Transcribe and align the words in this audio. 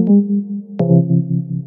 And 0.00 1.59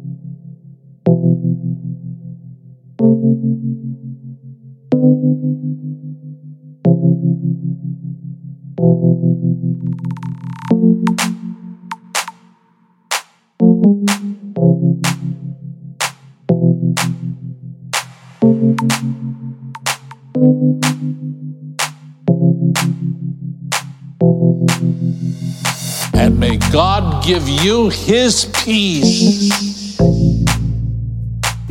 give 27.24 27.48
you 27.48 27.88
his 27.88 28.44
peace 28.52 29.98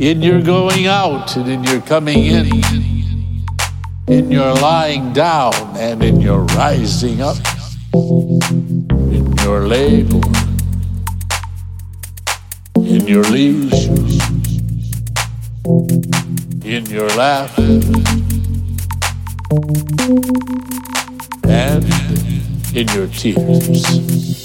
in 0.00 0.20
your 0.20 0.42
going 0.42 0.88
out 0.88 1.36
and 1.36 1.48
in 1.48 1.62
your 1.62 1.80
coming 1.82 2.24
in, 2.24 3.46
in 4.08 4.32
your 4.32 4.52
lying 4.54 5.12
down 5.12 5.54
and 5.76 6.02
in 6.02 6.20
your 6.20 6.42
rising 6.58 7.22
up, 7.22 7.36
in 7.92 9.32
your 9.44 9.68
labor, 9.68 10.20
in 12.78 13.06
your 13.06 13.22
leisure, 13.22 13.94
in 16.64 16.84
your 16.86 17.08
laughter, 17.10 17.80
and 21.44 21.84
in 22.74 22.88
your 22.88 23.06
tears. 23.06 24.43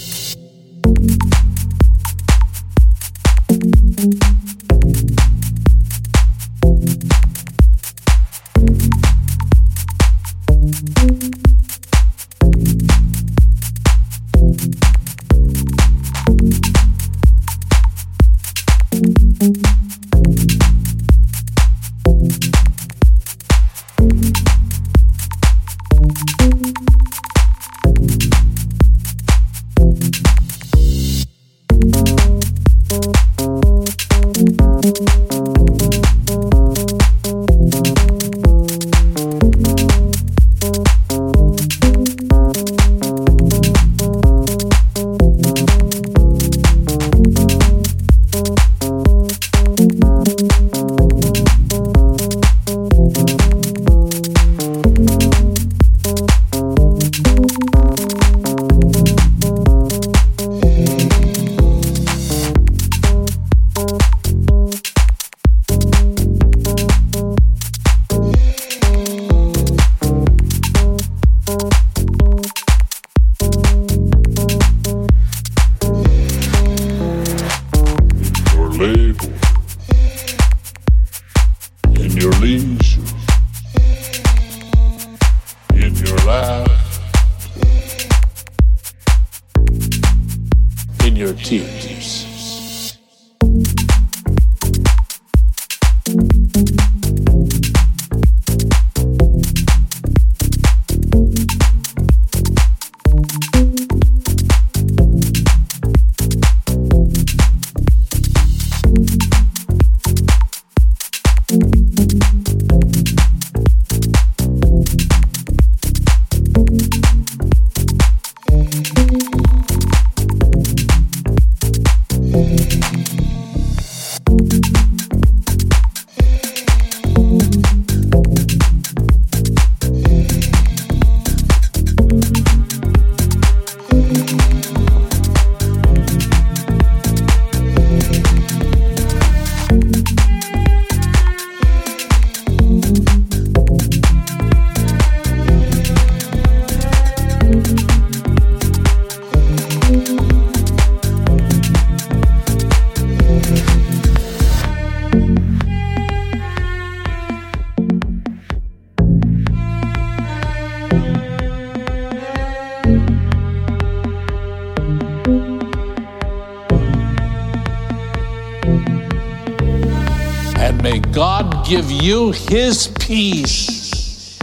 His 172.49 172.87
peace 172.99 174.39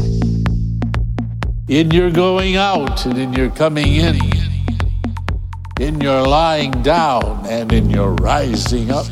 in 1.69 1.91
your 1.91 2.09
going 2.09 2.55
out 2.55 3.05
and 3.05 3.19
in 3.19 3.33
your 3.33 3.51
coming 3.51 3.95
in, 3.97 4.21
in 5.81 6.01
your 6.01 6.23
lying 6.23 6.71
down 6.83 7.45
and 7.47 7.73
in 7.73 7.91
your 7.91 8.13
rising 8.13 8.93
up, 8.93 9.07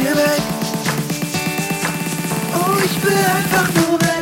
hier 0.00 0.16
weg. 0.16 0.42
Oh, 2.54 2.78
ich 2.84 3.02
will 3.02 3.12
einfach 3.12 3.68
nur 3.74 4.00
weg. 4.00 4.19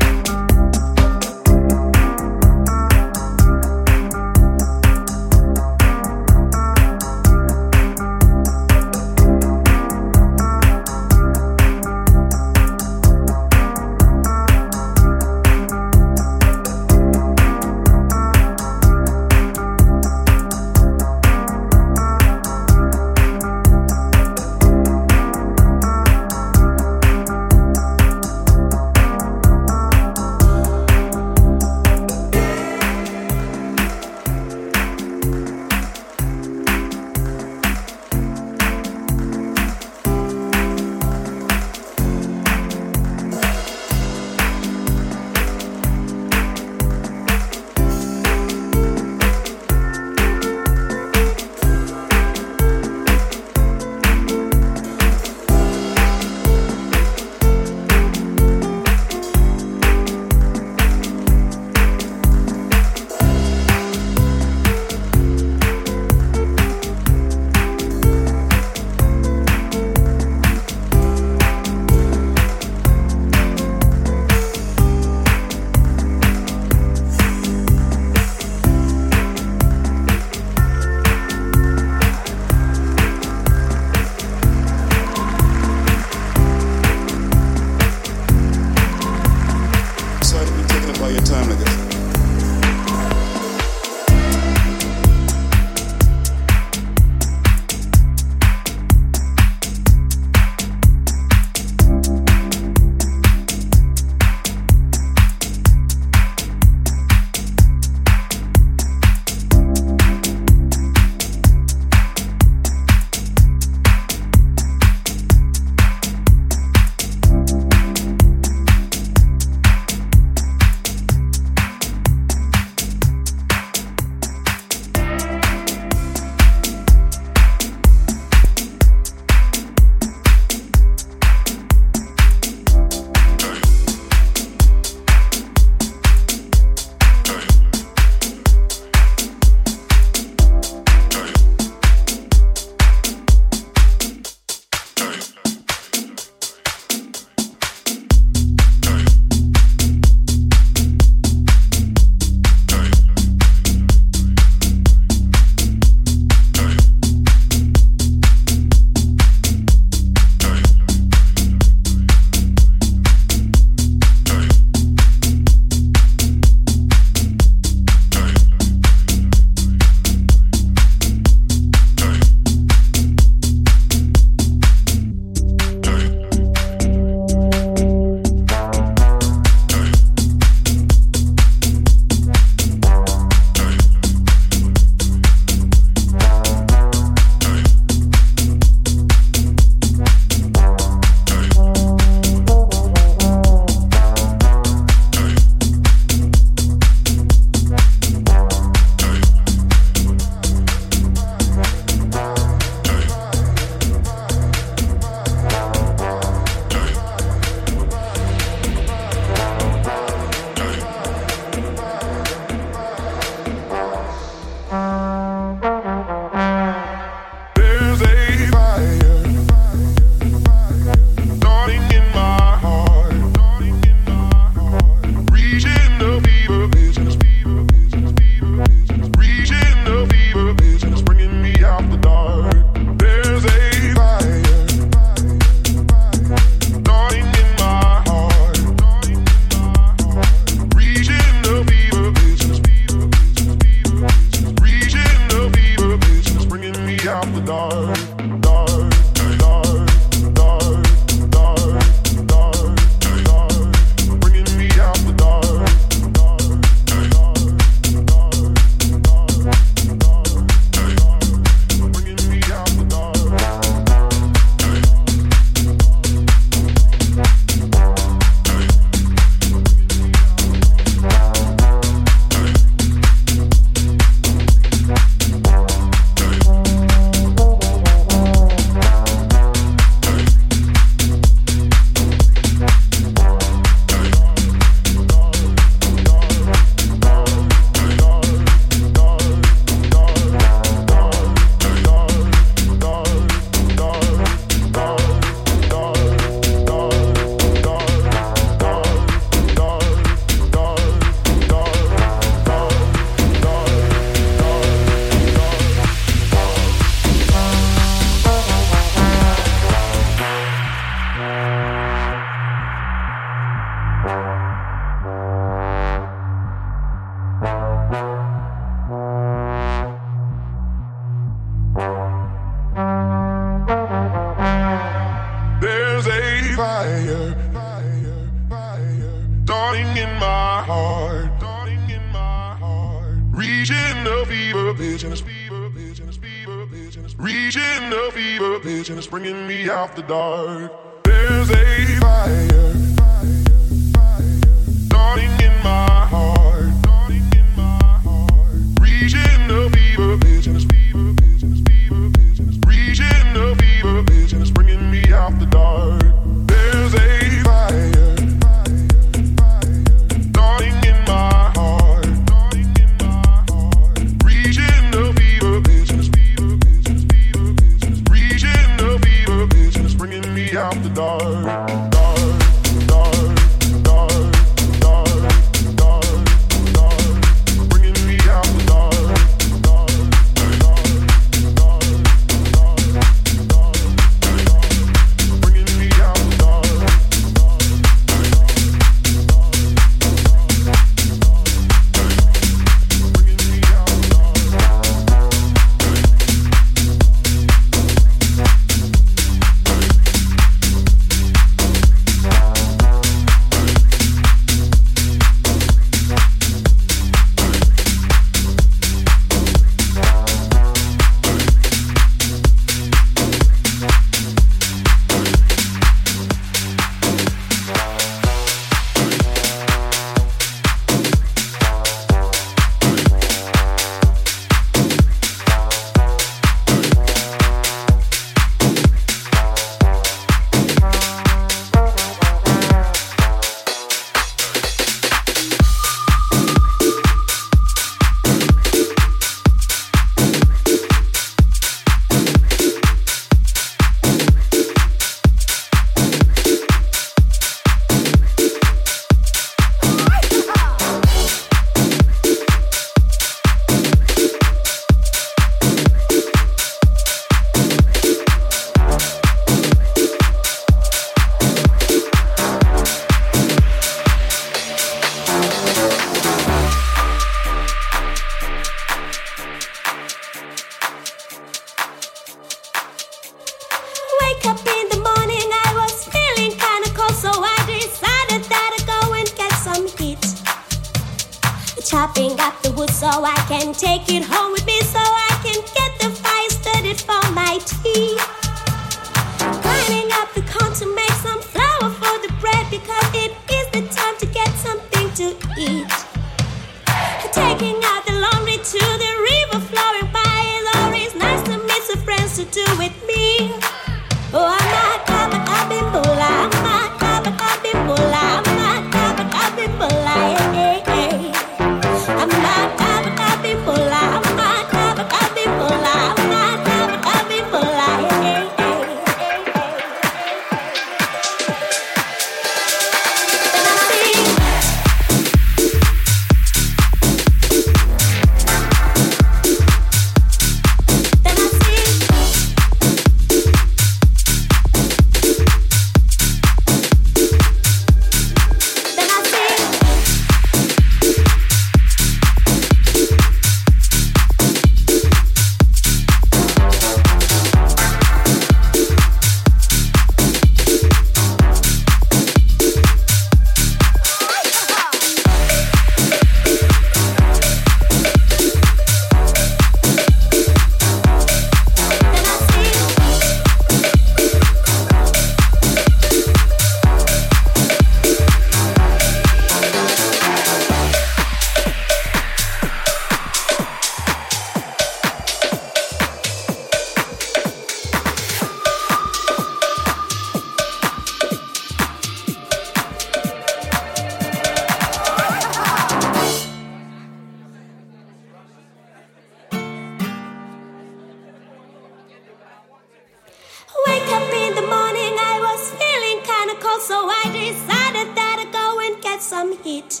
get 599.20 599.28
some 599.28 599.62
heat. 599.62 600.00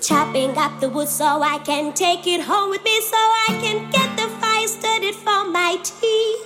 Chopping 0.00 0.56
up 0.58 0.78
the 0.80 0.88
wood 0.90 1.08
so 1.08 1.42
I 1.42 1.58
can 1.58 1.94
take 1.94 2.26
it 2.26 2.42
home 2.42 2.70
with 2.70 2.84
me, 2.84 3.00
so 3.00 3.16
I 3.16 3.58
can 3.62 3.90
get 3.90 4.08
the 4.16 4.28
fire 4.40 4.68
started 4.68 5.14
for 5.14 5.46
my 5.46 5.78
tea. 5.82 6.36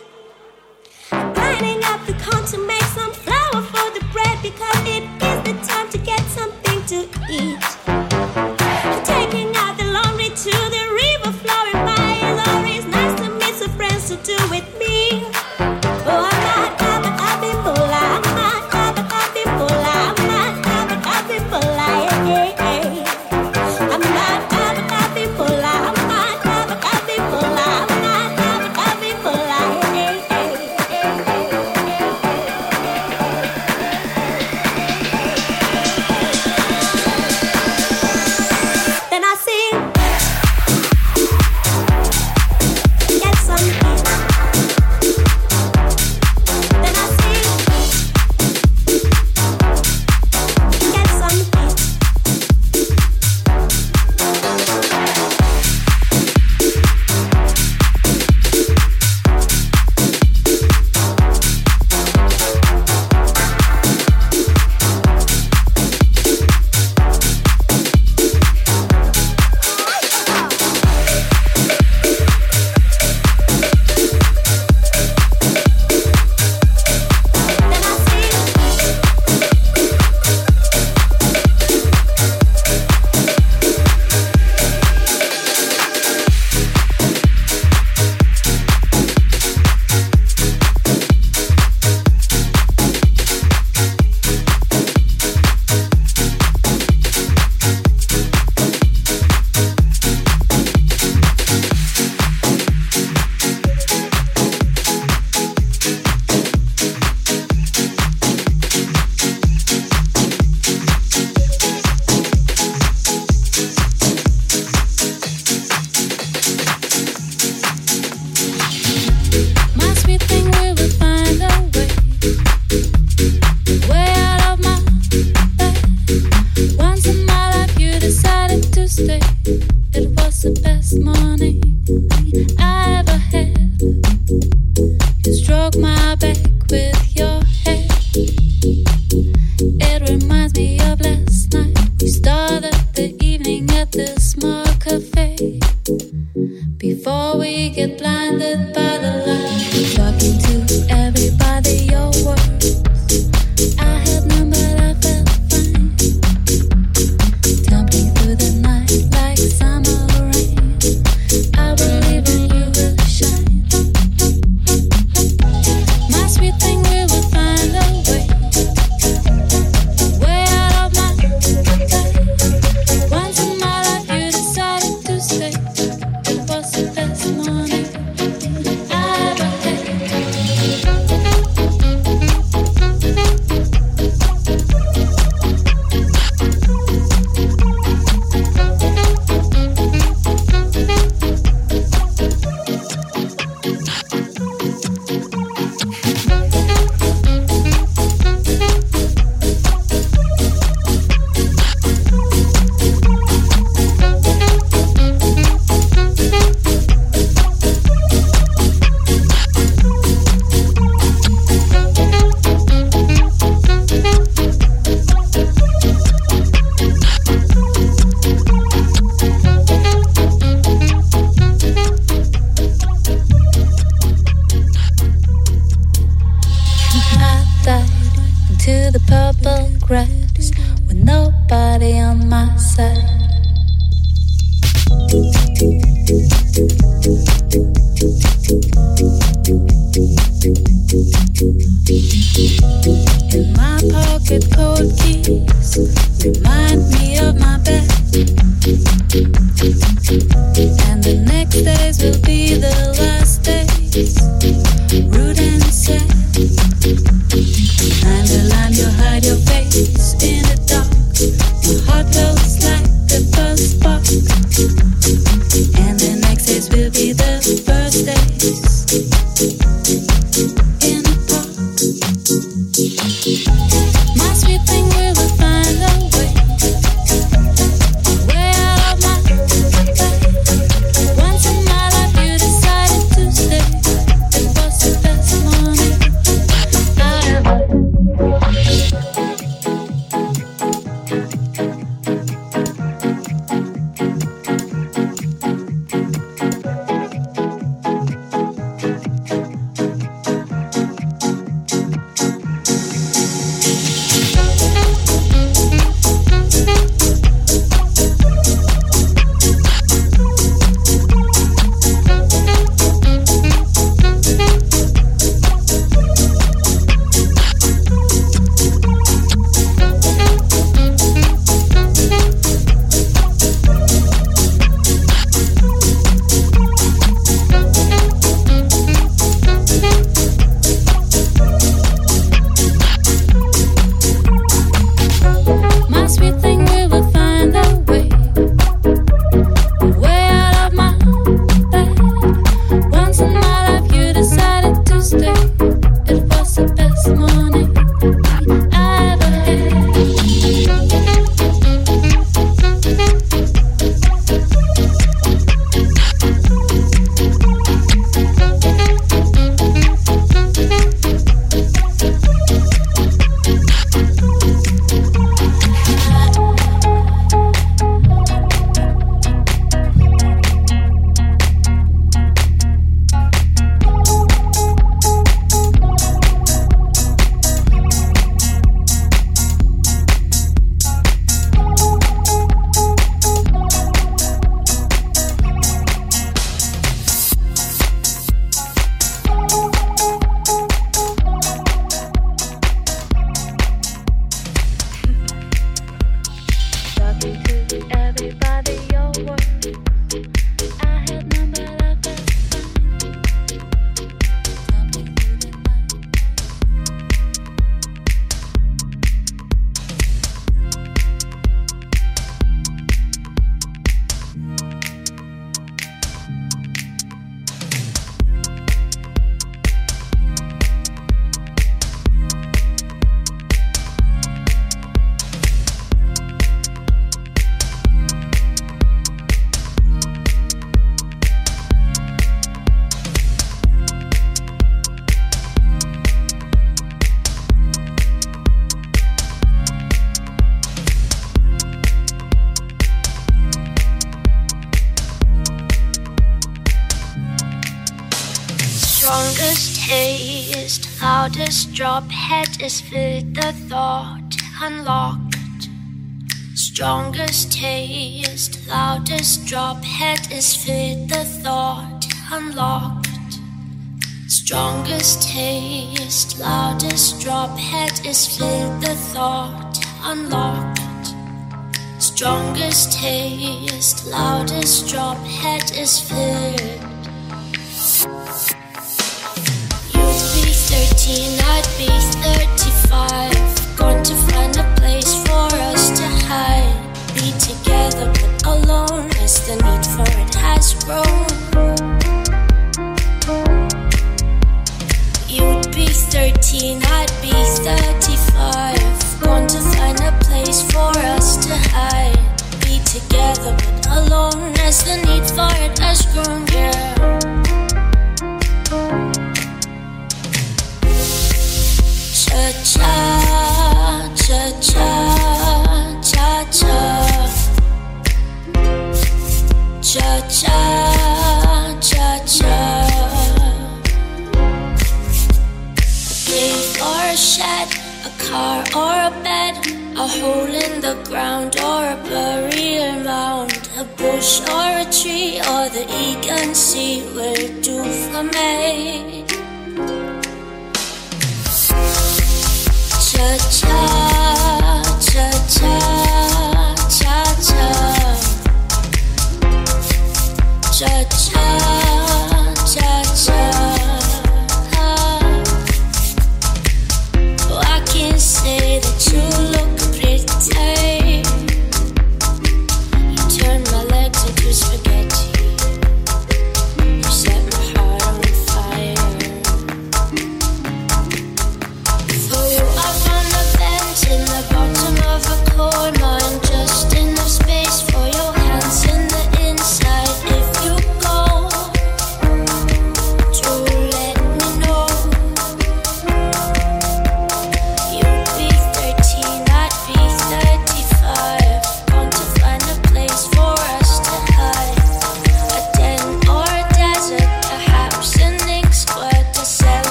Grinding 1.11 1.83
up 1.85 2.07
the 2.07 2.15
corn 2.23 2.45
to 2.47 2.59
make 2.67 2.89
some 2.95 3.13
flour 3.13 3.63
for 3.63 3.87
the 3.99 4.05
bread 4.13 4.39
because 4.41 4.81
it 4.87 5.05
is 5.29 5.39
the 5.49 5.55
time 5.67 5.89
to 5.91 5.99
get 5.99 6.23
something 6.39 6.81
to 6.93 7.09
eat. 7.31 7.76